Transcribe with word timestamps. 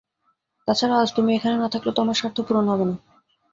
তাছাড়া 0.67 0.95
আজ 0.97 1.09
তুমি 1.15 1.29
এখানে 1.33 1.55
না 1.57 1.67
থাকলে 1.73 1.91
তো 1.93 1.99
আমার 2.01 2.17
স্বার্থ 2.19 2.37
পূর্ণ 2.47 2.67
হবে 2.69 2.85
না। 2.89 2.95